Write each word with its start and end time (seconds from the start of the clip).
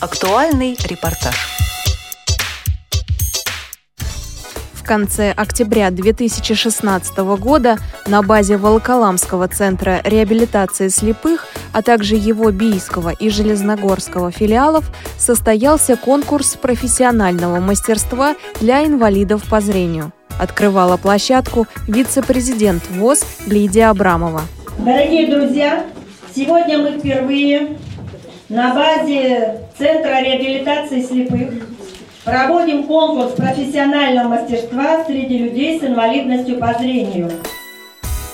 Актуальный 0.00 0.78
репортаж. 0.88 1.34
В 4.72 4.84
конце 4.84 5.32
октября 5.32 5.90
2016 5.90 7.18
года 7.40 7.78
на 8.06 8.22
базе 8.22 8.58
Волоколамского 8.58 9.48
центра 9.48 10.00
реабилитации 10.04 10.86
слепых, 10.86 11.48
а 11.72 11.82
также 11.82 12.14
его 12.14 12.52
Бийского 12.52 13.10
и 13.10 13.28
Железногорского 13.28 14.30
филиалов 14.30 14.88
состоялся 15.18 15.96
конкурс 15.96 16.54
профессионального 16.54 17.58
мастерства 17.58 18.36
для 18.60 18.86
инвалидов 18.86 19.42
по 19.50 19.60
зрению. 19.60 20.12
Открывала 20.38 20.96
площадку 20.96 21.66
вице-президент 21.88 22.88
ВОЗ 22.90 23.24
Лидия 23.48 23.88
Абрамова. 23.88 24.42
Дорогие 24.78 25.26
друзья, 25.26 25.86
сегодня 26.32 26.78
мы 26.78 27.00
впервые 27.00 27.78
на 28.48 28.74
базе 28.74 29.60
Центра 29.76 30.22
реабилитации 30.22 31.02
слепых 31.02 31.50
проводим 32.24 32.84
конкурс 32.84 33.32
профессионального 33.32 34.28
мастерства 34.28 35.04
среди 35.06 35.38
людей 35.38 35.78
с 35.78 35.84
инвалидностью 35.84 36.58
по 36.58 36.74
зрению. 36.78 37.30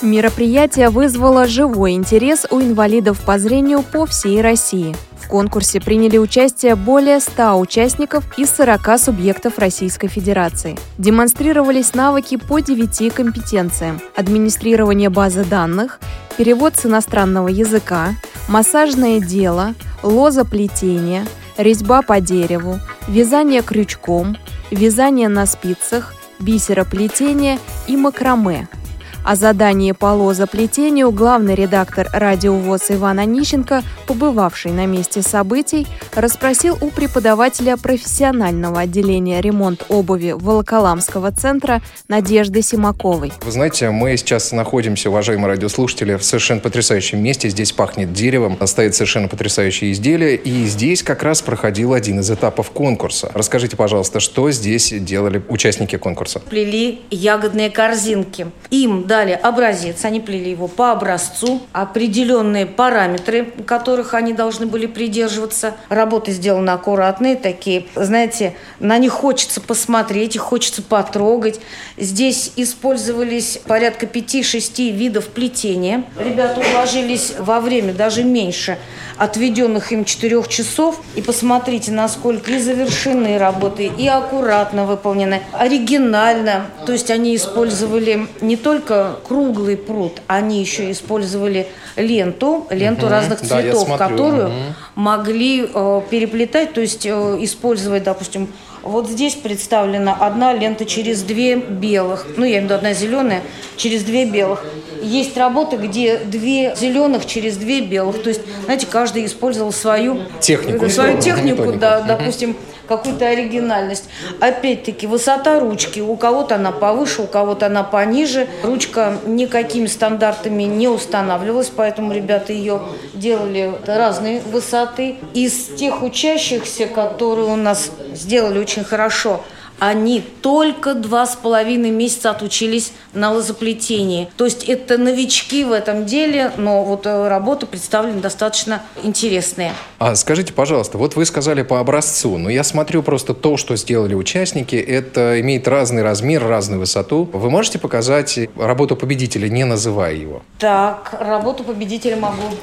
Мероприятие 0.03 0.91
вызвало 0.91 1.47
живой 1.47 1.93
интерес 1.93 2.47
у 2.51 2.61
инвалидов 2.61 3.21
по 3.25 3.39
зрению 3.39 3.83
по 3.83 4.07
всей 4.07 4.41
России. 4.41 4.95
В 5.17 5.29
конкурсе 5.29 5.81
приняли 5.81 6.19
участие 6.19 6.75
более 6.77 7.19
100 7.19 7.59
участников 7.59 8.39
из 8.39 8.51
40 8.51 8.99
субъектов 9.01 9.59
Российской 9.59 10.09
Федерации. 10.09 10.77
Демонстрировались 10.99 11.95
навыки 11.95 12.37
по 12.37 12.61
9 12.61 13.13
компетенциям– 13.13 14.01
администрирование 14.17 15.09
базы 15.09 15.45
данных, 15.45 16.01
перевод 16.37 16.77
с 16.77 16.85
иностранного 16.85 17.49
языка, 17.49 18.11
массажное 18.49 19.21
дело, 19.21 19.75
лозоплетение, 20.03 21.27
резьба 21.57 22.03
по 22.03 22.21
дереву, 22.21 22.79
вязание 23.09 23.63
крючком, 23.63 24.37
вязание 24.71 25.29
на 25.29 25.47
спицах, 25.47 26.15
бисероплетение 26.41 27.59
и 27.87 27.97
макраме– 27.97 28.69
о 29.25 29.37
задании 29.37 29.93
по 29.93 30.07
лозоплетению 30.07 31.11
главный 31.11 31.55
редактор 31.55 32.09
радиовоз 32.13 32.91
Иван 32.91 33.19
Онищенко, 33.19 33.83
побывавший 34.07 34.71
на 34.73 34.87
месте 34.87 35.23
событий, 35.23 35.87
расспросил 36.15 36.77
у 36.81 36.91
преподавателя 36.91 37.77
профессионального 37.77 38.81
отделения 38.81 39.41
ремонт 39.41 39.87
обуви 39.89 40.35
Волоколамского 40.37 41.33
центра 41.33 41.81
Надежды 42.09 42.61
Симаковой. 42.63 43.33
Вы 43.43 43.51
знаете, 43.51 43.91
мы 43.91 44.17
сейчас 44.17 44.53
находимся, 44.53 45.09
уважаемые 45.09 45.49
радиослушатели, 45.49 46.17
в 46.17 46.25
совершенно 46.25 46.61
потрясающем 46.61 47.23
месте. 47.23 47.49
Здесь 47.49 47.73
пахнет 47.73 48.13
деревом, 48.13 48.59
стоит 48.67 48.95
совершенно 48.95 49.29
потрясающее 49.29 49.93
изделие. 49.93 50.37
И 50.37 50.67
здесь 50.67 51.03
как 51.03 51.23
раз 51.23 51.41
проходил 51.41 51.95
один 51.95 52.21
из 52.21 52.31
этапов 52.31 52.71
конкурса. 52.71 53.31
Расскажите, 53.33 53.77
пожалуйста, 53.77 54.21
что 54.21 54.51
здесь 54.51 54.93
делали 54.93 55.43
участники 55.49 55.97
конкурса? 55.97 56.41
Плели 56.41 57.01
ягодные 57.11 57.71
корзинки. 57.71 58.49
Им 58.71 59.07
дали 59.15 59.39
образец, 59.41 60.05
они 60.05 60.19
плели 60.19 60.51
его 60.51 60.67
по 60.67 60.91
образцу, 60.91 61.61
определенные 61.71 62.67
параметры, 62.67 63.45
которых 63.65 64.13
они 64.13 64.33
должны 64.33 64.67
были 64.67 64.87
придерживаться. 64.87 65.77
Работы 65.89 66.33
сделаны 66.33 66.71
аккуратные, 66.71 67.37
такие, 67.37 67.87
знаете, 67.95 68.57
на 68.81 68.99
них 68.99 69.13
хочется 69.13 69.61
посмотреть, 69.61 70.35
их 70.35 70.43
хочется 70.43 70.83
потрогать. 70.83 71.61
Здесь 71.97 72.51
использовались 72.57 73.61
порядка 73.65 74.07
5-6 74.07 74.91
видов 74.91 75.29
плетения. 75.29 76.03
Ребята 76.19 76.61
уложились 76.73 77.35
во 77.39 77.61
время 77.61 77.93
даже 77.95 78.25
меньше 78.25 78.79
отведенных 79.17 79.93
им 79.93 80.05
4 80.05 80.43
часов. 80.49 81.01
И 81.15 81.23
посмотрите, 81.23 81.93
насколько 81.93 82.51
и 82.53 82.59
завершены 82.59 83.39
работы, 83.39 83.87
и 83.87 84.09
аккуратно 84.09 84.87
выполнены, 84.87 85.43
оригинально. 85.53 86.67
То 86.87 86.93
есть 86.93 87.11
они 87.11 87.37
использовали 87.37 88.27
не 88.41 88.57
только 88.57 89.04
круглый 89.27 89.77
пруд, 89.77 90.21
они 90.27 90.61
еще 90.61 90.91
использовали 90.91 91.67
ленту, 91.97 92.67
ленту 92.71 93.07
угу. 93.07 93.13
разных 93.13 93.41
цветов, 93.41 93.89
да, 93.89 93.99
которую 93.99 94.49
угу. 94.49 94.55
могли 94.95 95.69
э, 95.73 96.01
переплетать, 96.11 96.73
то 96.73 96.81
есть 96.81 97.07
э, 97.07 97.11
использовать, 97.41 98.05
допустим, 98.05 98.49
вот 98.85 99.09
здесь 99.09 99.35
представлена 99.35 100.15
одна 100.15 100.53
лента 100.53 100.85
через 100.85 101.23
две 101.23 101.57
белых, 101.57 102.27
ну, 102.37 102.45
я 102.45 102.59
имею 102.59 102.63
в 102.63 102.65
виду 102.65 102.75
одна 102.75 102.93
зеленая, 102.93 103.43
через 103.77 104.03
две 104.05 104.27
белых. 104.27 104.65
Есть 105.03 105.37
работы, 105.37 105.77
где 105.77 106.19
две 106.19 106.75
зеленых 106.77 107.27
через 107.27 107.57
две 107.57 107.81
белых. 107.81 108.23
То 108.23 108.29
есть, 108.29 108.43
знаете, 108.65 108.87
каждый 108.87 109.25
использовал 109.25 109.73
свою 109.73 110.19
технику, 110.41 110.89
свою 110.89 111.19
технику, 111.21 111.73
да, 111.73 112.03
допустим, 112.03 112.57
какую-то 112.87 113.27
оригинальность. 113.27 114.05
Опять-таки, 114.41 115.07
высота 115.07 115.61
ручки. 115.61 116.01
У 116.01 116.17
кого-то 116.17 116.57
она 116.57 116.73
повыше, 116.73 117.23
у 117.23 117.27
кого-то 117.27 117.67
она 117.67 117.83
пониже. 117.83 118.47
Ручка 118.63 119.19
никакими 119.27 119.87
стандартами 119.87 120.65
не 120.65 120.89
устанавливалась, 120.89 121.71
поэтому 121.75 122.13
ребята 122.13 122.53
ее 122.53 122.83
делали 123.15 123.73
разной 123.87 124.41
высоты. 124.41 125.17
Из 125.35 125.67
тех 125.77 126.03
учащихся, 126.03 126.87
которые 126.87 127.49
у 127.49 127.57
нас 127.57 127.91
сделали 128.13 128.59
очень 128.59 128.85
хорошо– 128.85 129.43
они 129.79 130.23
только 130.43 130.95
два 130.95 131.27
с 131.27 131.37
половиной 131.37 131.91
месяца 131.91 132.31
отучились 132.31 132.93
на 133.13 133.33
лозоплетении. 133.33 134.29
То 134.37 134.45
есть 134.45 134.65
это 134.65 134.99
новички 134.99 135.65
в 135.65 135.73
этом 135.73 136.07
деле, 136.07 136.53
но 136.57 136.85
вот 136.85 137.07
э, 137.07 137.29
работы 137.29 137.67
представлены 137.67 138.21
достаточно 138.21 138.83
интересные. 139.03 139.73
А 139.99 140.15
скажите, 140.15 140.53
пожалуйста, 140.53 140.99
вот 140.99 141.17
вы 141.17 141.25
сказали 141.25 141.63
по 141.63 141.81
образцу, 141.81 142.39
но 142.39 142.51
я 142.51 142.65
смотрю 142.65 143.03
просто 143.03 143.35
то, 143.35 143.57
что 143.57 143.77
сделали 143.77 144.15
участники, 144.15 144.77
это 144.77 145.41
имеет 145.41 145.69
разный 145.69 146.03
размер, 146.03 146.47
разную 146.47 146.81
высоту. 146.81 147.29
Вы 147.33 147.51
можете 147.51 147.79
показать 147.79 148.39
работу 148.57 148.97
победителя, 148.97 149.49
не 149.49 149.65
называя 149.65 150.15
его? 150.15 150.43
Так, 150.59 151.15
работу 151.21 151.65
победителя 151.65 152.17
могу. 152.17 152.55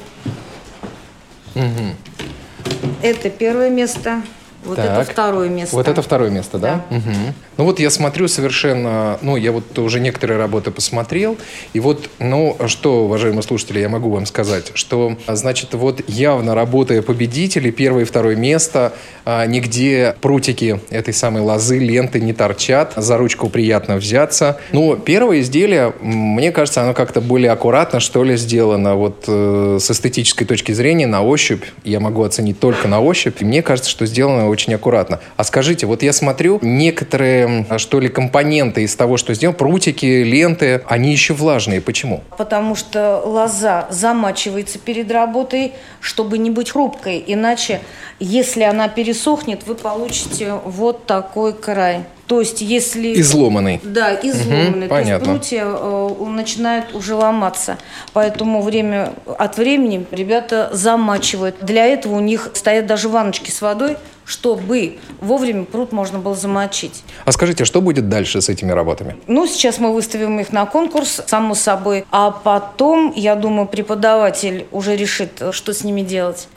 Угу. 1.54 2.82
Это 3.02 3.30
первое 3.30 3.70
место. 3.70 4.22
Вот 4.64 4.76
так. 4.76 4.86
это 4.86 5.12
второе 5.12 5.48
место. 5.48 5.76
Вот 5.76 5.88
это 5.88 6.02
второе 6.02 6.30
место, 6.30 6.58
да? 6.58 6.84
да? 6.88 6.96
Угу. 6.96 7.34
Ну 7.58 7.64
вот 7.64 7.80
я 7.80 7.90
смотрю 7.90 8.28
совершенно, 8.28 9.18
ну 9.20 9.36
я 9.36 9.52
вот 9.52 9.78
уже 9.78 10.00
некоторые 10.00 10.38
работы 10.38 10.70
посмотрел, 10.70 11.36
и 11.72 11.80
вот, 11.80 12.08
ну 12.18 12.56
что, 12.66 13.04
уважаемые 13.04 13.42
слушатели, 13.42 13.80
я 13.80 13.88
могу 13.88 14.10
вам 14.10 14.26
сказать, 14.26 14.72
что, 14.74 15.16
значит, 15.26 15.74
вот 15.74 16.02
явно 16.08 16.54
работая 16.54 17.02
победителей, 17.02 17.72
первое 17.72 18.02
и 18.02 18.04
второе 18.04 18.36
место, 18.36 18.92
а, 19.24 19.46
нигде 19.46 20.16
прутики 20.20 20.80
этой 20.90 21.14
самой 21.14 21.42
лозы, 21.42 21.78
ленты 21.78 22.20
не 22.20 22.32
торчат, 22.32 22.94
за 22.96 23.16
ручку 23.16 23.48
приятно 23.48 23.96
взяться. 23.96 24.58
Но 24.72 24.96
первое 24.96 25.40
изделие, 25.40 25.92
мне 26.00 26.52
кажется, 26.52 26.82
оно 26.82 26.94
как-то 26.94 27.20
более 27.20 27.50
аккуратно, 27.50 28.00
что 28.00 28.24
ли, 28.24 28.36
сделано, 28.36 28.94
вот 28.94 29.24
э, 29.26 29.78
с 29.80 29.90
эстетической 29.90 30.44
точки 30.44 30.72
зрения, 30.72 31.06
на 31.06 31.22
ощупь, 31.22 31.64
я 31.84 32.00
могу 32.00 32.22
оценить 32.22 32.58
только 32.58 32.88
на 32.88 33.00
ощупь, 33.00 33.40
и 33.40 33.44
мне 33.44 33.62
кажется, 33.62 33.90
что 33.90 34.06
сделано 34.06 34.48
очень 34.52 34.74
аккуратно. 34.74 35.20
А 35.36 35.44
скажите, 35.44 35.86
вот 35.86 36.02
я 36.02 36.12
смотрю, 36.12 36.58
некоторые, 36.62 37.66
что 37.78 38.00
ли, 38.00 38.08
компоненты 38.08 38.82
из 38.82 38.94
того, 38.94 39.16
что 39.16 39.34
сделал, 39.34 39.54
прутики, 39.54 40.06
ленты, 40.22 40.82
они 40.86 41.12
еще 41.12 41.34
влажные. 41.34 41.80
Почему? 41.80 42.22
Потому 42.38 42.74
что 42.74 43.22
лоза 43.24 43.86
замачивается 43.90 44.78
перед 44.78 45.10
работой, 45.10 45.72
чтобы 46.00 46.38
не 46.38 46.50
быть 46.50 46.70
хрупкой. 46.70 47.22
Иначе, 47.26 47.80
если 48.20 48.62
она 48.62 48.88
пересохнет, 48.88 49.66
вы 49.66 49.74
получите 49.74 50.54
вот 50.64 51.06
такой 51.06 51.52
край. 51.52 52.04
То 52.26 52.40
есть, 52.40 52.62
если... 52.62 53.20
Изломанный. 53.20 53.80
Да, 53.82 54.14
изломанный. 54.14 54.70
Угу, 54.70 54.80
то 54.82 54.88
понятно. 54.88 55.12
есть 55.12 55.24
прутья 55.24 55.64
э, 55.66 56.24
начинают 56.28 56.94
уже 56.94 57.14
ломаться. 57.14 57.76
Поэтому 58.14 58.62
время 58.62 59.12
от 59.38 59.58
времени 59.58 60.06
ребята 60.10 60.70
замачивают. 60.72 61.56
Для 61.60 61.84
этого 61.84 62.14
у 62.14 62.20
них 62.20 62.50
стоят 62.54 62.86
даже 62.86 63.08
ванночки 63.08 63.50
с 63.50 63.60
водой, 63.60 63.96
чтобы 64.24 64.98
вовремя 65.20 65.64
пруд 65.64 65.92
можно 65.92 66.18
было 66.18 66.34
замочить. 66.34 67.04
А 67.24 67.32
скажите, 67.32 67.64
что 67.64 67.80
будет 67.80 68.08
дальше 68.08 68.40
с 68.40 68.48
этими 68.48 68.72
работами? 68.72 69.16
Ну, 69.26 69.46
сейчас 69.46 69.78
мы 69.78 69.92
выставим 69.92 70.38
их 70.40 70.52
на 70.52 70.66
конкурс, 70.66 71.22
само 71.26 71.54
собой. 71.54 72.04
А 72.10 72.30
потом, 72.30 73.12
я 73.14 73.34
думаю, 73.34 73.66
преподаватель 73.66 74.66
уже 74.70 74.96
решит, 74.96 75.42
что 75.52 75.74
с 75.74 75.84
ними 75.84 76.02
делать. 76.02 76.48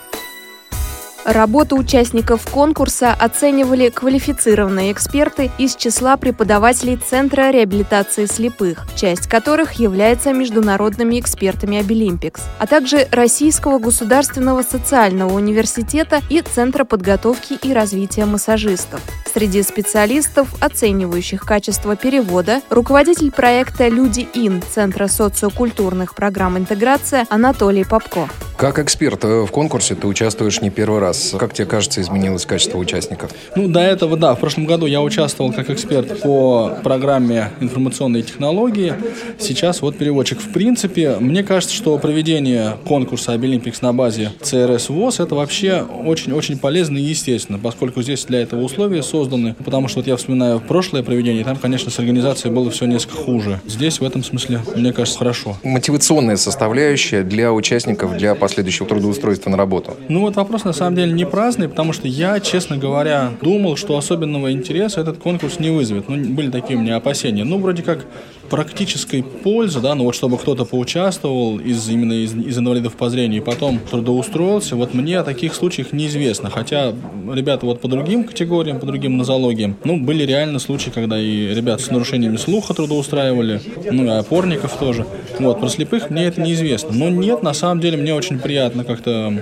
Работу 1.25 1.75
участников 1.75 2.45
конкурса 2.45 3.11
оценивали 3.11 3.89
квалифицированные 3.89 4.91
эксперты 4.91 5.49
из 5.57 5.75
числа 5.75 6.17
преподавателей 6.17 6.97
Центра 6.97 7.49
реабилитации 7.49 8.27
слепых, 8.27 8.85
часть 8.95 9.25
которых 9.27 9.73
является 9.73 10.33
международными 10.33 11.19
экспертами 11.19 11.79
Обилимпикс, 11.79 12.43
а 12.59 12.67
также 12.67 13.07
Российского 13.09 13.79
государственного 13.79 14.61
социального 14.61 15.33
университета 15.33 16.21
и 16.29 16.41
Центра 16.41 16.83
подготовки 16.83 17.53
и 17.53 17.73
развития 17.73 18.25
массажистов. 18.25 19.01
Среди 19.33 19.63
специалистов, 19.63 20.47
оценивающих 20.61 21.41
качество 21.41 21.95
перевода, 21.95 22.61
руководитель 22.69 23.31
проекта 23.31 23.87
«Люди 23.87 24.27
Ин» 24.35 24.61
Центра 24.61 25.07
социокультурных 25.07 26.13
программ 26.13 26.59
интеграция 26.59 27.25
Анатолий 27.29 27.83
Попко. 27.83 28.29
Как 28.57 28.79
эксперт 28.79 29.25
э, 29.25 29.41
в 29.41 29.51
конкурсе 29.51 29.95
ты 29.95 30.07
участвуешь 30.07 30.61
не 30.61 30.69
первый 30.69 31.01
раз. 31.01 31.35
Как 31.37 31.53
тебе 31.53 31.65
кажется, 31.65 31.99
изменилось 31.99 32.45
качество 32.45 32.77
участников? 32.77 33.31
Ну, 33.57 33.67
до 33.67 33.81
этого, 33.81 34.15
да. 34.15 34.33
В 34.33 34.39
прошлом 34.39 34.65
году 34.65 34.85
я 34.85 35.01
участвовал 35.01 35.51
как 35.51 35.69
эксперт 35.69 36.21
по 36.21 36.77
программе 36.81 37.51
информационные 37.59 38.23
технологии. 38.23 38.93
Сейчас 39.39 39.81
вот 39.81 39.97
переводчик. 39.97 40.39
В 40.39 40.53
принципе, 40.53 41.17
мне 41.19 41.43
кажется, 41.43 41.75
что 41.75 41.97
проведение 41.97 42.77
конкурса 42.85 43.33
Обилимпикс 43.33 43.81
на 43.81 43.91
базе 43.91 44.31
ЦРС 44.41 44.87
ВОЗ 44.87 45.19
это 45.19 45.35
вообще 45.35 45.81
очень-очень 46.05 46.57
полезно 46.57 46.97
и 46.97 47.01
естественно, 47.01 47.59
поскольку 47.59 48.01
здесь 48.03 48.23
для 48.23 48.41
этого 48.41 48.61
условия 48.61 49.03
созданы. 49.03 49.55
Потому 49.65 49.89
что 49.89 49.99
вот 49.99 50.07
я 50.07 50.15
вспоминаю 50.15 50.61
прошлое 50.61 51.03
проведение, 51.03 51.43
там, 51.43 51.57
конечно, 51.57 51.91
с 51.91 51.99
организацией 51.99 52.53
было 52.53 52.71
все 52.71 52.85
несколько 52.85 53.17
хуже. 53.17 53.59
Здесь 53.67 53.99
в 53.99 54.03
этом 54.05 54.23
смысле, 54.23 54.61
мне 54.77 54.93
кажется, 54.93 55.19
хорошо. 55.19 55.57
Мотивационная 55.63 56.37
составляющая 56.37 57.23
для 57.23 57.51
участников, 57.51 58.15
для 58.15 58.33
последующего 58.45 58.87
трудоустройства 58.87 59.49
на 59.49 59.57
работу? 59.57 59.95
Ну 60.07 60.21
вот 60.21 60.35
вопрос 60.35 60.65
на 60.65 60.73
самом 60.73 60.95
деле 60.95 61.11
не 61.11 61.25
праздный, 61.25 61.67
потому 61.67 61.93
что 61.93 62.07
я, 62.07 62.39
честно 62.39 62.77
говоря, 62.77 63.31
думал, 63.41 63.75
что 63.75 63.97
особенного 63.97 64.51
интереса 64.51 65.01
этот 65.01 65.17
конкурс 65.17 65.59
не 65.59 65.71
вызовет. 65.71 66.07
Ну, 66.09 66.15
были 66.35 66.51
такие 66.51 66.77
у 66.77 66.81
меня 66.81 66.97
опасения. 66.97 67.43
Ну, 67.43 67.57
вроде 67.57 67.81
как 67.81 68.05
практической 68.49 69.23
пользы, 69.23 69.79
да, 69.79 69.95
ну 69.95 70.03
вот 70.03 70.15
чтобы 70.15 70.37
кто-то 70.37 70.65
поучаствовал 70.65 71.57
из 71.57 71.89
именно 71.89 72.13
из, 72.13 72.35
из 72.35 72.57
инвалидов 72.57 72.95
по 72.95 73.09
зрению 73.09 73.41
и 73.41 73.43
потом 73.43 73.79
трудоустроился, 73.79 74.75
вот 74.75 74.93
мне 74.93 75.19
о 75.19 75.23
таких 75.23 75.55
случаях 75.55 75.93
неизвестно. 75.93 76.49
Хотя 76.51 76.93
ребята 77.33 77.65
вот 77.65 77.81
по 77.81 77.87
другим 77.87 78.23
категориям, 78.23 78.79
по 78.79 78.85
другим 78.85 79.17
нозологиям, 79.17 79.75
ну, 79.83 79.99
были 79.99 80.23
реально 80.23 80.59
случаи, 80.59 80.91
когда 80.91 81.19
и 81.19 81.53
ребят 81.55 81.81
с 81.81 81.89
нарушениями 81.89 82.37
слуха 82.37 82.73
трудоустраивали, 82.73 83.61
ну, 83.91 84.05
и 84.05 84.09
опорников 84.09 84.77
тоже. 84.77 85.05
Вот, 85.39 85.59
про 85.59 85.67
слепых 85.69 86.09
мне 86.09 86.25
это 86.25 86.41
неизвестно. 86.41 86.91
Но 86.93 87.09
нет, 87.09 87.43
на 87.43 87.53
самом 87.53 87.79
деле 87.79 87.97
мне 87.97 88.13
очень 88.13 88.34
приятно 88.39 88.83
как-то 88.83 89.33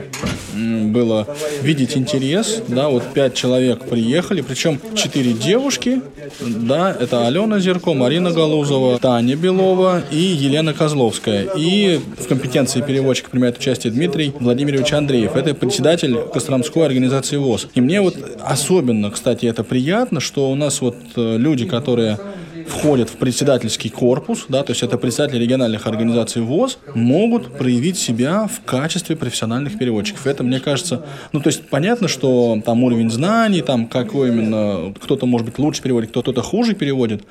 было 0.53 1.27
видеть 1.61 1.97
интерес, 1.97 2.61
да, 2.67 2.89
вот 2.89 3.03
пять 3.13 3.33
человек 3.33 3.85
приехали, 3.85 4.41
причем 4.41 4.79
четыре 4.95 5.33
девушки, 5.33 6.01
да, 6.39 6.95
это 6.97 7.27
Алена 7.27 7.59
Зерко, 7.59 7.93
Марина 7.93 8.31
Галузова, 8.31 8.99
Таня 8.99 9.35
Белова 9.35 10.03
и 10.11 10.17
Елена 10.17 10.73
Козловская. 10.73 11.47
И 11.55 11.99
в 12.17 12.27
компетенции 12.27 12.81
переводчика 12.81 13.29
принимает 13.29 13.57
участие 13.57 13.91
Дмитрий 13.91 14.33
Владимирович 14.39 14.93
Андреев. 14.93 15.35
Это 15.35 15.53
председатель 15.53 16.17
Костромской 16.33 16.85
организации 16.85 17.37
ВОЗ. 17.37 17.67
И 17.73 17.81
мне 17.81 18.01
вот 18.01 18.15
особенно, 18.41 19.09
кстати, 19.11 19.45
это 19.45 19.63
приятно, 19.63 20.19
что 20.19 20.51
у 20.51 20.55
нас 20.55 20.81
вот 20.81 20.95
э, 21.15 21.37
люди, 21.37 21.65
которые 21.65 22.19
входят 22.67 23.09
в 23.09 23.15
председательский 23.17 23.89
корпус, 23.89 24.45
да, 24.49 24.63
то 24.63 24.71
есть 24.71 24.83
это 24.83 24.97
председатели 24.97 25.43
региональных 25.43 25.87
организаций 25.87 26.41
ВОЗ, 26.41 26.77
могут 26.95 27.57
проявить 27.57 27.97
себя 27.97 28.47
в 28.47 28.61
качестве 28.65 29.15
профессиональных 29.15 29.77
переводчиков. 29.77 30.27
Это, 30.27 30.43
мне 30.43 30.59
кажется, 30.59 31.05
ну, 31.31 31.39
то 31.39 31.47
есть 31.47 31.67
понятно, 31.69 32.07
что 32.07 32.61
там 32.65 32.83
уровень 32.83 33.09
знаний, 33.09 33.61
там 33.61 33.87
какой 33.87 34.29
именно, 34.29 34.93
кто-то 35.01 35.25
может 35.25 35.47
быть 35.47 35.59
лучше 35.59 35.81
переводит, 35.81 36.09
кто-то 36.09 36.41
хуже 36.41 36.73
переводит, 36.73 37.23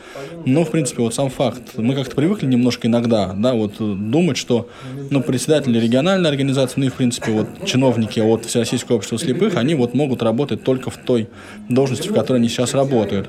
но, 0.44 0.64
в 0.64 0.70
принципе, 0.70 1.02
вот 1.02 1.14
сам 1.14 1.30
факт, 1.30 1.62
мы 1.76 1.94
как-то 1.94 2.14
привыкли 2.16 2.46
немножко 2.46 2.88
иногда, 2.88 3.32
да, 3.36 3.54
вот 3.54 3.74
думать, 3.78 4.36
что, 4.36 4.68
ну, 5.10 5.22
председатели 5.22 5.78
региональной 5.78 6.30
организации, 6.30 6.74
ну 6.76 6.86
и, 6.86 6.88
в 6.88 6.94
принципе, 6.94 7.32
вот 7.32 7.66
чиновники 7.66 8.20
от 8.20 8.44
Всероссийского 8.44 8.96
общества 8.96 9.18
слепых, 9.18 9.56
они 9.56 9.74
вот 9.74 9.94
могут 9.94 10.22
работать 10.22 10.62
только 10.62 10.90
в 10.90 10.96
той 10.96 11.28
должности, 11.68 12.08
в 12.08 12.14
которой 12.14 12.38
они 12.38 12.48
сейчас 12.48 12.74
работают. 12.74 13.28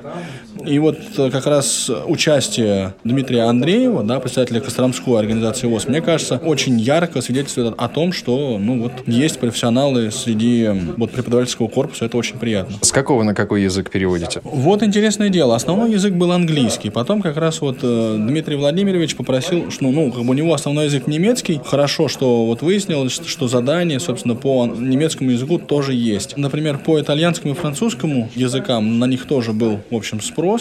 И 0.66 0.78
вот 0.78 0.98
как 1.16 1.46
раз 1.46 1.90
участие 2.06 2.94
Дмитрия 3.04 3.42
Андреева, 3.42 4.02
да, 4.02 4.20
председателя 4.20 4.60
Костромской 4.60 5.18
организации 5.18 5.66
ВОЗ, 5.66 5.86
мне 5.88 6.00
кажется, 6.00 6.36
очень 6.36 6.78
ярко 6.80 7.20
свидетельствует 7.20 7.74
о 7.76 7.88
том, 7.88 8.12
что 8.12 8.58
ну, 8.58 8.82
вот, 8.82 8.92
есть 9.06 9.38
профессионалы 9.38 10.10
среди 10.10 10.68
вот, 10.96 11.10
преподавательского 11.10 11.68
корпуса, 11.68 12.06
это 12.06 12.16
очень 12.16 12.38
приятно. 12.38 12.76
С 12.80 12.92
какого 12.92 13.22
на 13.22 13.34
какой 13.34 13.62
язык 13.62 13.90
переводите? 13.90 14.40
Вот 14.44 14.82
интересное 14.82 15.28
дело. 15.28 15.54
Основной 15.54 15.92
язык 15.92 16.14
был 16.14 16.32
английский. 16.32 16.90
Потом 16.90 17.22
как 17.22 17.36
раз 17.36 17.60
вот 17.60 17.78
э, 17.82 18.16
Дмитрий 18.18 18.56
Владимирович 18.56 19.16
попросил, 19.16 19.70
что 19.70 19.84
ну, 19.90 20.10
как 20.12 20.24
бы 20.24 20.30
у 20.30 20.34
него 20.34 20.54
основной 20.54 20.86
язык 20.86 21.06
немецкий. 21.06 21.60
Хорошо, 21.64 22.08
что 22.08 22.46
вот 22.46 22.62
выяснилось, 22.62 23.12
что 23.12 23.48
задание, 23.48 24.00
собственно, 24.00 24.34
по 24.34 24.66
немецкому 24.66 25.30
языку 25.30 25.58
тоже 25.58 25.94
есть. 25.94 26.36
Например, 26.36 26.78
по 26.78 27.00
итальянскому 27.00 27.54
и 27.54 27.56
французскому 27.56 28.30
языкам 28.34 28.98
на 28.98 29.06
них 29.06 29.26
тоже 29.26 29.52
был, 29.52 29.80
в 29.90 29.94
общем, 29.94 30.20
спрос. 30.20 30.53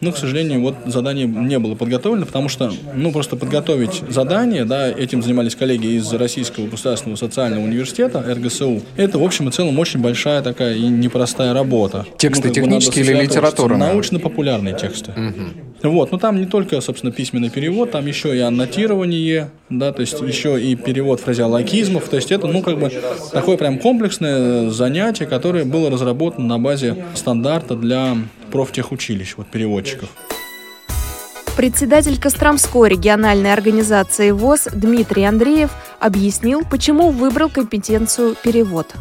Но, 0.00 0.12
к 0.12 0.18
сожалению, 0.18 0.60
вот 0.60 0.74
задание 0.86 1.26
не 1.26 1.58
было 1.58 1.74
подготовлено, 1.74 2.26
потому 2.26 2.48
что, 2.48 2.72
ну, 2.94 3.12
просто 3.12 3.36
подготовить 3.36 4.02
задание, 4.08 4.64
да, 4.64 4.88
этим 4.88 5.22
занимались 5.22 5.56
коллеги 5.56 5.96
из 5.96 6.12
Российского 6.12 6.66
государственного 6.66 7.16
социального 7.16 7.64
университета, 7.64 8.24
РГСУ, 8.26 8.82
это, 8.96 9.18
в 9.18 9.24
общем 9.24 9.48
и 9.48 9.52
целом, 9.52 9.78
очень 9.78 10.00
большая 10.00 10.42
такая 10.42 10.74
и 10.74 10.86
непростая 10.88 11.52
работа. 11.52 12.06
Тексты 12.16 12.48
ну, 12.48 12.54
технические 12.54 13.04
или 13.04 13.22
литературные? 13.22 13.78
Научно-популярные 13.78 14.74
тексты. 14.74 15.12
Угу. 15.12 15.90
Вот, 15.90 16.10
но 16.10 16.18
там 16.18 16.40
не 16.40 16.46
только, 16.46 16.80
собственно, 16.80 17.12
письменный 17.12 17.50
перевод, 17.50 17.92
там 17.92 18.06
еще 18.06 18.36
и 18.36 18.40
аннотирование, 18.40 19.50
да, 19.70 19.92
то 19.92 20.00
есть 20.00 20.20
еще 20.20 20.60
и 20.60 20.74
перевод 20.74 21.20
фразеологизмов, 21.20 22.08
то 22.08 22.16
есть 22.16 22.32
это, 22.32 22.48
ну, 22.48 22.62
как 22.62 22.80
бы 22.80 22.90
такое 23.32 23.56
прям 23.56 23.78
комплексное 23.78 24.70
занятие, 24.70 25.26
которое 25.26 25.64
было 25.64 25.90
разработано 25.90 26.46
на 26.48 26.58
базе 26.58 27.04
стандарта 27.14 27.76
для 27.76 28.16
профтехучилищ, 28.50 29.34
вот 29.36 29.50
переводчиков. 29.50 30.08
Председатель 31.56 32.20
Костромской 32.20 32.88
региональной 32.88 33.52
организации 33.52 34.30
ВОЗ 34.30 34.68
Дмитрий 34.72 35.24
Андреев 35.24 35.70
объяснил, 35.98 36.62
почему 36.70 37.10
выбрал 37.10 37.48
компетенцию 37.48 38.36
перевод. 38.44 38.94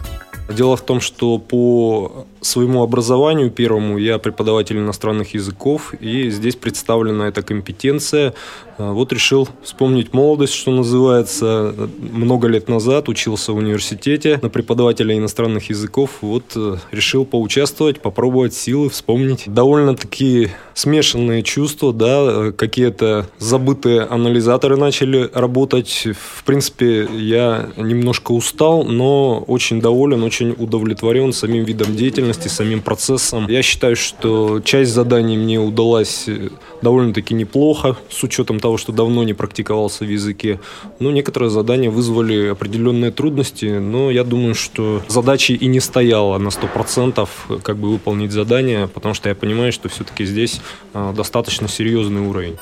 Дело 0.49 0.75
в 0.75 0.81
том, 0.81 0.99
что 0.99 1.37
по 1.37 2.25
своему 2.41 2.83
образованию 2.83 3.49
первому 3.49 3.97
я 3.97 4.19
преподаватель 4.19 4.77
иностранных 4.77 5.33
языков, 5.33 5.93
и 5.99 6.29
здесь 6.29 6.55
представлена 6.55 7.27
эта 7.27 7.41
компетенция. 7.41 8.33
А, 8.77 8.91
вот 8.93 9.11
решил 9.11 9.49
вспомнить 9.63 10.13
молодость, 10.13 10.53
что 10.53 10.71
называется. 10.71 11.73
Много 11.99 12.47
лет 12.47 12.67
назад 12.67 13.09
учился 13.09 13.53
в 13.53 13.57
университете 13.57 14.39
на 14.41 14.49
преподавателя 14.49 15.17
иностранных 15.17 15.69
языков. 15.69 16.17
Вот 16.21 16.43
э, 16.55 16.77
решил 16.91 17.25
поучаствовать, 17.25 18.01
попробовать 18.01 18.53
силы, 18.53 18.89
вспомнить. 18.89 19.43
Довольно-таки 19.47 20.49
смешанные 20.73 21.41
чувства, 21.41 21.91
да, 21.91 22.51
какие-то 22.51 23.27
забытые 23.39 24.01
анализаторы 24.01 24.77
начали 24.77 25.29
работать. 25.33 26.07
В 26.13 26.43
принципе, 26.43 27.07
я 27.13 27.69
немножко 27.77 28.31
устал, 28.31 28.83
но 28.83 29.39
очень 29.47 29.81
доволен, 29.81 30.23
очень 30.23 30.55
удовлетворен 30.57 31.33
самим 31.33 31.63
видом 31.63 31.95
деятельности 31.95 32.26
деятельности, 32.27 32.47
самим 32.47 32.81
процессом. 32.81 33.47
Я 33.47 33.61
считаю, 33.61 33.95
что 33.95 34.59
часть 34.59 34.91
заданий 34.91 35.37
мне 35.37 35.59
удалась 35.59 36.27
э, 36.27 36.49
довольно-таки 36.81 37.33
неплохо, 37.33 37.95
с 38.09 38.23
учетом 38.23 38.59
того, 38.59 38.77
что 38.77 38.91
давно 38.91 39.23
не 39.23 39.33
практиковался 39.33 40.05
в 40.05 40.09
языке. 40.09 40.59
Но 40.99 41.11
некоторые 41.11 41.49
задания 41.49 41.89
вызвали 41.89 42.49
определенные 42.49 43.11
трудности, 43.11 43.79
но 43.79 44.11
я 44.11 44.23
думаю, 44.23 44.55
что 44.55 45.01
задачи 45.07 45.53
и 45.53 45.67
не 45.67 45.79
стояла 45.79 46.37
на 46.37 46.49
100% 46.49 47.27
как 47.63 47.77
бы 47.77 47.89
выполнить 47.89 48.31
задание, 48.31 48.87
потому 48.87 49.13
что 49.13 49.29
я 49.29 49.35
понимаю, 49.35 49.71
что 49.71 49.89
все-таки 49.89 50.25
здесь 50.25 50.61
э, 50.93 51.13
достаточно 51.15 51.67
серьезный 51.67 52.21
уровень 52.21 52.57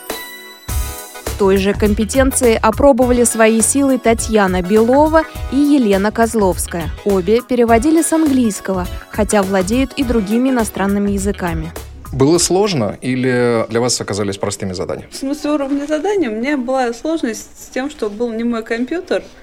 той 1.37 1.57
же 1.57 1.73
компетенции 1.73 2.57
опробовали 2.61 3.23
свои 3.23 3.61
силы 3.61 3.97
Татьяна 3.97 4.61
Белова 4.61 5.23
и 5.51 5.57
Елена 5.57 6.11
Козловская. 6.11 6.89
Обе 7.03 7.41
переводили 7.41 8.01
с 8.01 8.13
английского, 8.13 8.87
хотя 9.09 9.43
владеют 9.43 9.93
и 9.97 10.03
другими 10.03 10.49
иностранными 10.49 11.11
языками. 11.11 11.71
Было 12.13 12.37
сложно 12.37 12.97
или 13.01 13.65
для 13.69 13.81
вас 13.81 13.99
оказались 13.99 14.37
простыми 14.37 14.73
заданиями? 14.73 15.11
В 15.11 15.15
смысле 15.15 15.51
уровня 15.51 15.85
задания 15.85 16.29
у 16.29 16.35
меня 16.35 16.57
была 16.57 16.93
сложность 16.93 17.49
с 17.57 17.69
тем, 17.69 17.89
что 17.89 18.09
был 18.09 18.31
не 18.31 18.43
мой 18.43 18.63
компьютер– 18.63 19.23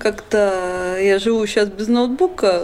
как-то 0.00 0.96
я 0.98 1.18
живу 1.18 1.46
сейчас 1.46 1.68
без 1.68 1.88
ноутбука, 1.88 2.62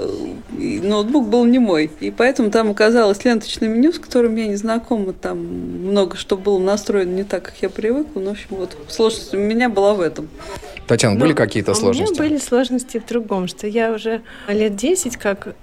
и 0.58 0.80
ноутбук 0.80 1.28
был 1.28 1.44
не 1.44 1.58
мой. 1.58 1.90
И 2.00 2.10
поэтому 2.10 2.50
там 2.50 2.70
оказалось 2.70 3.24
ленточное 3.24 3.68
меню, 3.68 3.92
с 3.92 3.98
которым 3.98 4.34
я 4.36 4.46
не 4.46 4.56
знакома. 4.56 5.12
Там 5.12 5.38
много 5.38 6.16
что 6.16 6.36
было 6.36 6.58
настроено 6.58 7.14
не 7.14 7.24
так, 7.24 7.44
как 7.44 7.54
я 7.60 7.68
привыкла. 7.68 8.20
Ну, 8.20 8.30
в 8.30 8.32
общем, 8.32 8.48
вот 8.50 8.76
сложность 8.88 9.34
у 9.34 9.38
меня 9.38 9.68
была 9.68 9.94
в 9.94 10.00
этом. 10.00 10.28
Татьяна, 10.86 11.18
были 11.18 11.30
ну, 11.30 11.36
какие-то 11.36 11.74
сложности? 11.74 12.10
У 12.10 12.14
меня 12.14 12.30
были 12.30 12.38
сложности 12.38 12.98
в 12.98 13.06
другом, 13.06 13.48
что 13.48 13.66
я 13.66 13.92
уже 13.92 14.22
лет 14.48 14.76
10 14.76 15.16
как 15.16 15.54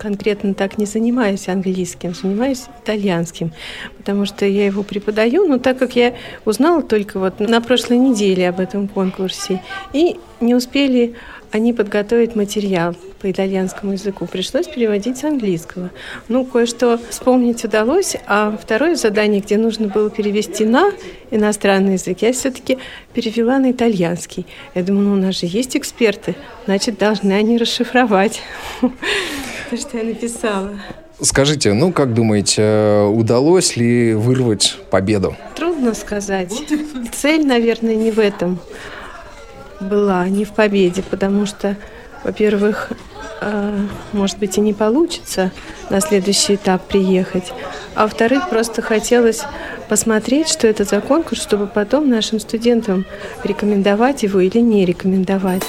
конкретно 0.00 0.54
так 0.54 0.78
не 0.78 0.86
занимаюсь 0.86 1.48
английским, 1.48 2.14
занимаюсь 2.14 2.64
итальянским, 2.82 3.52
потому 3.98 4.24
что 4.24 4.46
я 4.46 4.66
его 4.66 4.82
преподаю, 4.82 5.46
но 5.46 5.58
так 5.58 5.78
как 5.78 5.94
я 5.94 6.14
узнала 6.44 6.82
только 6.82 7.18
вот 7.18 7.38
на 7.38 7.60
прошлой 7.60 7.98
неделе 7.98 8.48
об 8.48 8.60
этом 8.60 8.88
конкурсе, 8.88 9.62
и 9.92 10.16
не 10.40 10.54
успели 10.54 11.14
они 11.52 11.72
подготовить 11.72 12.34
материал. 12.34 12.94
по 13.20 13.30
итальянскому 13.30 13.92
языку. 13.92 14.26
Пришлось 14.26 14.66
переводить 14.66 15.18
с 15.18 15.24
английского. 15.24 15.90
Ну, 16.28 16.46
кое-что 16.46 16.98
вспомнить 17.10 17.62
удалось, 17.64 18.16
а 18.26 18.56
второе 18.56 18.94
задание, 18.94 19.42
где 19.42 19.58
нужно 19.58 19.88
было 19.88 20.08
перевести 20.08 20.64
на 20.64 20.90
иностранный 21.30 21.94
язык, 21.94 22.22
я 22.22 22.32
все-таки 22.32 22.78
перевела 23.12 23.58
на 23.58 23.72
итальянский. 23.72 24.46
Я 24.74 24.82
думаю, 24.82 25.08
ну, 25.08 25.12
у 25.12 25.16
нас 25.16 25.38
же 25.38 25.44
есть 25.46 25.76
эксперты, 25.76 26.34
значит, 26.64 26.96
должны 26.96 27.32
они 27.32 27.58
расшифровать 27.58 28.40
то, 29.70 29.76
что 29.80 29.98
я 29.98 30.04
написала. 30.04 30.70
Скажите, 31.22 31.74
ну, 31.74 31.92
как 31.92 32.14
думаете, 32.14 33.06
удалось 33.12 33.76
ли 33.76 34.14
вырвать 34.14 34.78
победу? 34.90 35.36
Трудно 35.54 35.94
сказать. 35.94 36.52
Цель, 37.12 37.46
наверное, 37.46 37.94
не 37.94 38.10
в 38.10 38.18
этом 38.18 38.58
была, 39.80 40.26
не 40.28 40.44
в 40.44 40.52
победе, 40.52 41.02
потому 41.02 41.44
что, 41.44 41.76
во-первых, 42.24 42.90
э, 43.42 43.78
может 44.12 44.38
быть, 44.38 44.56
и 44.56 44.62
не 44.62 44.72
получится 44.72 45.52
на 45.90 46.00
следующий 46.00 46.54
этап 46.54 46.86
приехать. 46.86 47.52
А 47.94 48.04
во-вторых, 48.04 48.48
просто 48.48 48.80
хотелось 48.80 49.42
посмотреть, 49.90 50.48
что 50.48 50.66
это 50.68 50.84
за 50.84 51.02
конкурс, 51.02 51.42
чтобы 51.42 51.66
потом 51.66 52.08
нашим 52.08 52.40
студентам 52.40 53.04
рекомендовать 53.44 54.22
его 54.22 54.40
или 54.40 54.58
не 54.58 54.86
рекомендовать. 54.86 55.64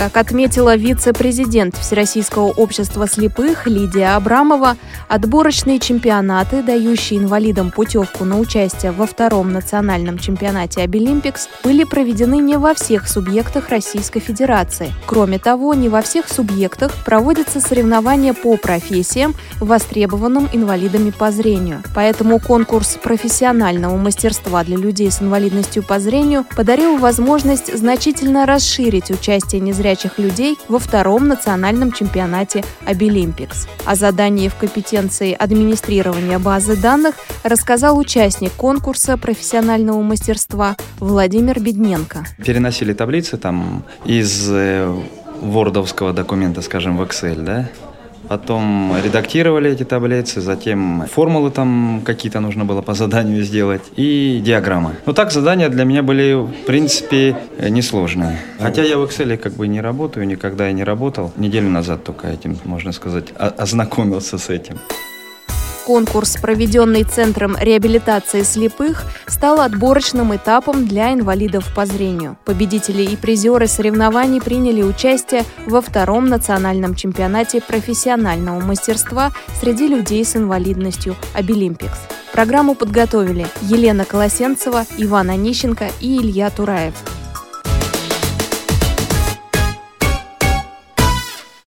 Как 0.00 0.16
отметила 0.16 0.76
вице-президент 0.76 1.76
Всероссийского 1.76 2.46
общества 2.46 3.06
слепых 3.06 3.66
Лидия 3.66 4.16
Абрамова, 4.16 4.78
отборочные 5.08 5.78
чемпионаты, 5.78 6.62
дающие 6.62 7.20
инвалидам 7.20 7.70
путевку 7.70 8.24
на 8.24 8.38
участие 8.38 8.92
во 8.92 9.04
втором 9.04 9.52
национальном 9.52 10.16
чемпионате 10.16 10.80
Обилимпикс, 10.80 11.50
были 11.62 11.84
проведены 11.84 12.38
не 12.38 12.56
во 12.56 12.72
всех 12.72 13.06
субъектах 13.10 13.68
Российской 13.68 14.20
Федерации. 14.20 14.90
Кроме 15.04 15.38
того, 15.38 15.74
не 15.74 15.90
во 15.90 16.00
всех 16.00 16.30
субъектах 16.30 16.94
проводятся 17.04 17.60
соревнования 17.60 18.32
по 18.32 18.56
профессиям, 18.56 19.34
востребованным 19.60 20.48
инвалидами 20.50 21.10
по 21.10 21.30
зрению. 21.30 21.82
Поэтому 21.94 22.40
конкурс 22.40 22.96
профессионального 23.02 23.98
мастерства 23.98 24.64
для 24.64 24.78
людей 24.78 25.10
с 25.10 25.20
инвалидностью 25.20 25.82
по 25.82 26.00
зрению 26.00 26.46
подарил 26.56 26.96
возможность 26.96 27.76
значительно 27.76 28.46
расширить 28.46 29.10
участие 29.10 29.60
незрячих 29.60 29.89
незрячих 29.90 30.18
людей 30.18 30.56
во 30.68 30.78
втором 30.78 31.26
национальном 31.28 31.92
чемпионате 31.92 32.62
Обилимпикс. 32.86 33.66
О 33.84 33.94
задании 33.96 34.48
в 34.48 34.54
компетенции 34.54 35.32
администрирования 35.32 36.38
базы 36.38 36.76
данных 36.76 37.16
рассказал 37.42 37.98
участник 37.98 38.52
конкурса 38.52 39.16
профессионального 39.16 40.00
мастерства 40.02 40.76
Владимир 41.00 41.60
Бедненко. 41.60 42.24
Переносили 42.44 42.92
таблицы 42.92 43.36
там 43.36 43.82
из 44.04 44.48
э, 44.50 44.94
вордовского 45.40 46.12
документа, 46.12 46.62
скажем, 46.62 46.96
в 46.96 47.02
Excel, 47.02 47.42
да, 47.42 47.68
Потом 48.28 48.94
редактировали 49.02 49.70
эти 49.70 49.84
таблицы, 49.84 50.40
затем 50.40 51.04
формулы 51.10 51.50
там 51.50 52.02
какие-то 52.04 52.40
нужно 52.40 52.64
было 52.64 52.82
по 52.82 52.94
заданию 52.94 53.42
сделать 53.42 53.82
и 53.96 54.40
диаграммы. 54.44 54.96
Ну 55.06 55.12
так 55.12 55.32
задания 55.32 55.68
для 55.68 55.84
меня 55.84 56.02
были, 56.02 56.34
в 56.34 56.66
принципе, 56.66 57.36
несложные. 57.58 58.38
Хотя 58.58 58.82
я 58.82 58.98
в 58.98 59.04
Excel 59.04 59.36
как 59.36 59.54
бы 59.54 59.66
не 59.68 59.80
работаю, 59.80 60.26
никогда 60.26 60.66
я 60.66 60.72
не 60.72 60.84
работал. 60.84 61.32
Неделю 61.36 61.68
назад 61.68 62.04
только 62.04 62.28
этим, 62.28 62.58
можно 62.64 62.92
сказать, 62.92 63.26
ознакомился 63.36 64.38
с 64.38 64.48
этим. 64.48 64.78
Конкурс, 65.86 66.36
проведенный 66.36 67.04
Центром 67.04 67.56
реабилитации 67.58 68.42
слепых, 68.42 69.04
стал 69.26 69.60
отборочным 69.60 70.34
этапом 70.34 70.86
для 70.86 71.12
инвалидов 71.12 71.66
по 71.74 71.86
зрению. 71.86 72.36
Победители 72.44 73.02
и 73.02 73.16
призеры 73.16 73.66
соревнований 73.66 74.40
приняли 74.40 74.82
участие 74.82 75.44
во 75.66 75.80
втором 75.80 76.26
национальном 76.26 76.94
чемпионате 76.94 77.60
профессионального 77.60 78.60
мастерства 78.60 79.32
среди 79.60 79.88
людей 79.88 80.24
с 80.24 80.36
инвалидностью 80.36 81.16
«Обилимпикс». 81.34 81.98
Программу 82.32 82.74
подготовили 82.74 83.46
Елена 83.62 84.04
Колосенцева, 84.04 84.86
Иван 84.98 85.30
Онищенко 85.30 85.88
и 86.00 86.18
Илья 86.18 86.50
Тураев. 86.50 86.94